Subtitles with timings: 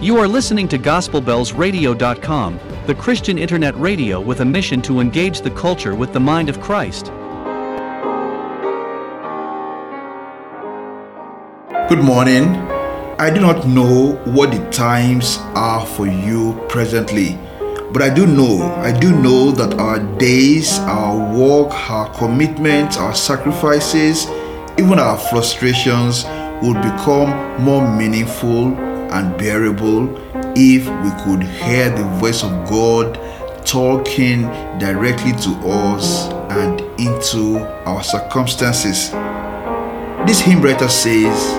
[0.00, 5.50] You are listening to GospelBellsRadio.com, the Christian internet radio with a mission to engage the
[5.50, 7.06] culture with the mind of Christ.
[11.88, 12.54] Good morning.
[13.18, 17.36] I do not know what the times are for you presently,
[17.92, 23.16] but I do know, I do know that our days, our work, our commitments, our
[23.16, 24.28] sacrifices,
[24.78, 26.22] even our frustrations
[26.62, 27.30] will become
[27.60, 28.76] more meaningful
[29.10, 30.16] and bearable
[30.56, 33.14] if we could hear the voice of God
[33.64, 34.42] talking
[34.78, 39.10] directly to us and into our circumstances.
[40.26, 41.52] This hymn writer says,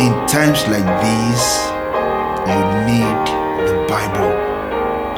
[0.00, 1.46] In times like these,
[2.46, 3.26] you need
[3.66, 4.32] the Bible.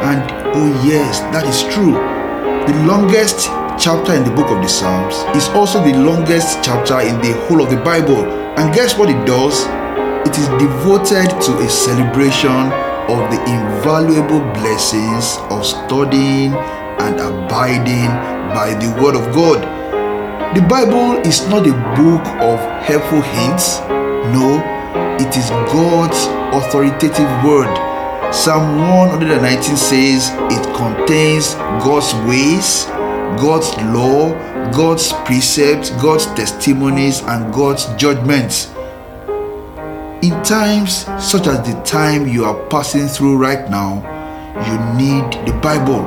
[0.01, 0.23] And
[0.57, 1.93] oh, yes, that is true.
[1.93, 7.17] The longest chapter in the book of the Psalms is also the longest chapter in
[7.21, 8.25] the whole of the Bible.
[8.59, 9.78] And guess what it does?
[10.27, 12.73] It is devoted to a celebration
[13.09, 16.53] of the invaluable blessings of studying
[17.01, 18.11] and abiding
[18.55, 19.63] by the Word of God.
[20.55, 23.79] The Bible is not a book of helpful hints.
[24.35, 24.61] No,
[25.21, 27.73] it is God's authoritative Word.
[28.33, 32.85] Psalm 119 says it contains God's ways,
[33.41, 34.33] God's law,
[34.73, 38.69] God's precepts, God's testimonies, and God's judgments.
[40.21, 44.03] In times such as the time you are passing through right now,
[44.67, 46.03] you need the Bible.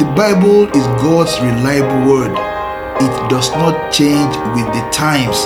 [0.00, 2.32] The Bible is God's reliable word.
[2.32, 5.44] It does not change with the times.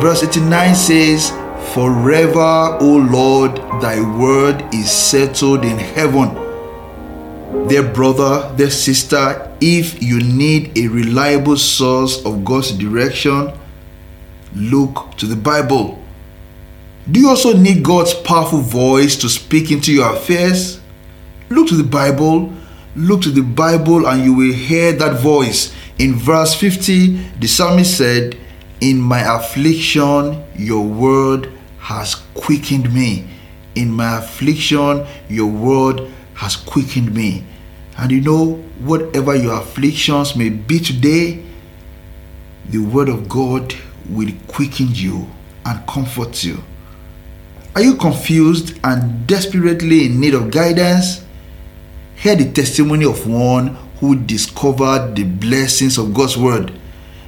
[0.00, 1.30] Verse 89 says,
[1.74, 6.38] Forever, O Lord, thy word is settled in heaven.
[7.66, 13.52] Dear brother, dear sister, if you need a reliable source of God's direction,
[14.54, 15.98] look to the Bible.
[17.10, 20.80] Do you also need God's powerful voice to speak into your affairs?
[21.50, 22.52] Look to the Bible,
[22.94, 25.74] look to the Bible, and you will hear that voice.
[25.98, 28.38] In verse 50, the psalmist said,
[28.80, 33.28] In my affliction, your word has quickened me.
[33.74, 37.44] In my affliction, your word has quickened me.
[37.98, 41.44] And you know, whatever your afflictions may be today,
[42.68, 43.74] the word of God
[44.08, 45.28] will quicken you
[45.66, 46.62] and comfort you.
[47.74, 51.24] Are you confused and desperately in need of guidance?
[52.16, 56.70] Hear the testimony of one who discovered the blessings of God's word.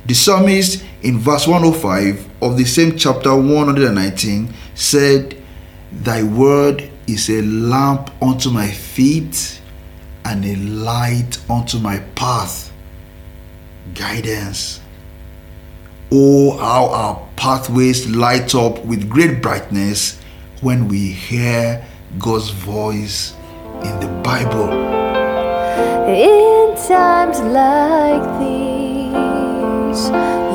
[0.04, 5.43] The psalmist in verse 105 of the same chapter 119 said,
[5.91, 9.62] Thy word is a lamp unto my feet
[10.27, 12.71] and a light unto my path.
[13.94, 14.83] Guidance.
[16.12, 20.21] Oh, how our pathways light up with great brightness
[20.60, 21.84] when we hear
[22.19, 23.34] God's voice
[23.82, 24.70] in the Bible.
[26.09, 30.10] In times like these,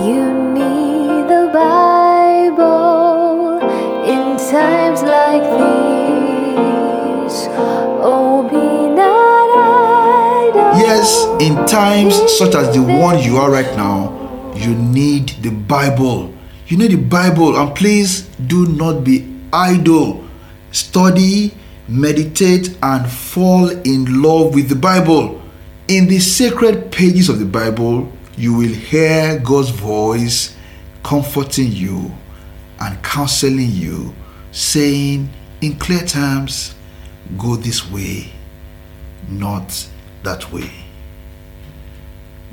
[0.05, 3.59] you need the Bible.
[4.05, 7.47] In times like these,
[8.01, 9.49] oh, be not
[10.49, 10.79] idle.
[10.79, 14.13] Yes, in times such as the one you are right now,
[14.55, 16.33] you need the Bible.
[16.67, 20.27] You need the Bible, and please do not be idle.
[20.71, 21.53] Study,
[21.87, 25.41] meditate, and fall in love with the Bible.
[25.87, 30.55] In the sacred pages of the Bible, you will hear God's voice
[31.03, 32.11] comforting you
[32.79, 34.13] and counseling you,
[34.51, 35.29] saying
[35.61, 36.75] in clear terms,
[37.37, 38.31] Go this way,
[39.27, 39.87] not
[40.23, 40.71] that way.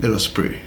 [0.01, 0.61] Let us pray.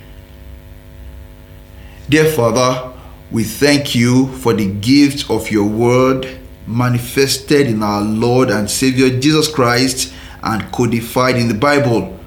[2.09, 2.98] Dear Father,
[3.31, 9.19] we thank you for the gift of your word manifested in our Lord and Savior
[9.19, 10.13] Jesus Christ
[10.43, 12.17] and codified in the Bible.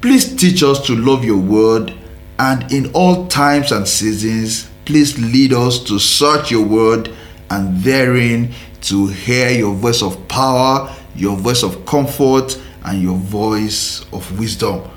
[0.00, 1.94] Please teach us to love your word
[2.38, 7.10] and in all times and seasons, please lead us to search your word
[7.50, 8.52] and therein
[8.82, 14.88] to hear your voice of power, your voice of comfort, and your voice of wisdom.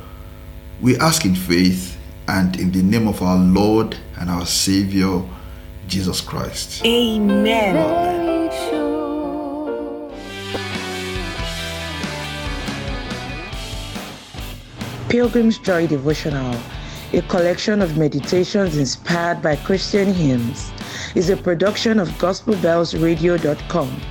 [0.81, 1.97] We ask in faith
[2.27, 5.23] and in the name of our Lord and our Savior.
[5.89, 6.85] Jesus Christ.
[6.85, 8.49] Amen.
[15.09, 16.55] Pilgrim's Joy Devotional,
[17.13, 20.71] a collection of meditations inspired by Christian hymns,
[21.15, 24.01] is a production of GospelBellsRadio.com,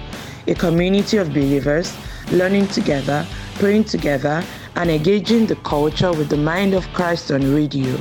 [0.48, 1.96] a community of believers
[2.32, 4.42] learning together, praying together,
[4.74, 7.96] and engaging the culture with the mind of Christ on radio.